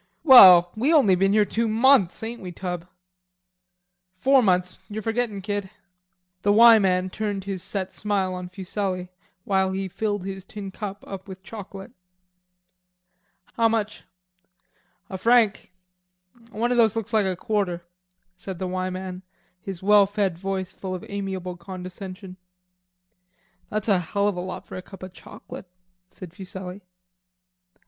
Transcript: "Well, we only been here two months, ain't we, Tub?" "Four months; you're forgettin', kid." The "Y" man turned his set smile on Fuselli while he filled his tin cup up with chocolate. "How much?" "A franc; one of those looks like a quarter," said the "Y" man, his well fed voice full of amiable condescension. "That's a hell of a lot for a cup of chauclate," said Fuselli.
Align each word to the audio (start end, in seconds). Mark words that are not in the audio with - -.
"Well, 0.23 0.71
we 0.75 0.91
only 0.91 1.13
been 1.13 1.31
here 1.33 1.45
two 1.45 1.67
months, 1.67 2.23
ain't 2.23 2.41
we, 2.41 2.51
Tub?" 2.51 2.87
"Four 4.15 4.41
months; 4.41 4.79
you're 4.89 5.03
forgettin', 5.03 5.43
kid." 5.43 5.69
The 6.41 6.51
"Y" 6.51 6.79
man 6.79 7.11
turned 7.11 7.43
his 7.43 7.61
set 7.61 7.93
smile 7.93 8.33
on 8.33 8.49
Fuselli 8.49 9.09
while 9.43 9.71
he 9.73 9.87
filled 9.87 10.25
his 10.25 10.43
tin 10.43 10.71
cup 10.71 11.03
up 11.05 11.27
with 11.27 11.43
chocolate. 11.43 11.91
"How 13.53 13.69
much?" 13.69 14.03
"A 15.07 15.19
franc; 15.19 15.71
one 16.49 16.71
of 16.71 16.79
those 16.79 16.95
looks 16.95 17.13
like 17.13 17.27
a 17.27 17.35
quarter," 17.35 17.83
said 18.35 18.57
the 18.57 18.65
"Y" 18.67 18.89
man, 18.89 19.21
his 19.61 19.83
well 19.83 20.07
fed 20.07 20.35
voice 20.35 20.73
full 20.73 20.95
of 20.95 21.05
amiable 21.09 21.57
condescension. 21.57 22.37
"That's 23.69 23.87
a 23.87 23.99
hell 23.99 24.27
of 24.27 24.35
a 24.35 24.41
lot 24.41 24.65
for 24.65 24.75
a 24.77 24.81
cup 24.81 25.03
of 25.03 25.13
chauclate," 25.13 25.65
said 26.09 26.33
Fuselli. 26.33 26.81